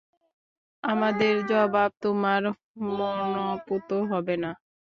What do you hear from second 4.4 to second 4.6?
না।